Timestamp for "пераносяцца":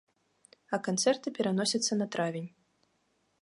1.39-1.99